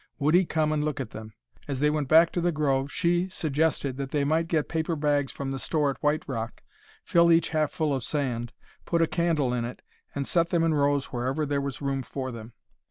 [0.17, 1.35] Would he come and look at them?
[1.67, 5.31] As they went back to the grove she suggested that they might get paper bags
[5.31, 6.63] from the store at White Rock,
[7.03, 8.51] fill each half full of sand,
[8.83, 9.83] put a candle in it,
[10.15, 12.53] and set them in rows wherever there was room for them.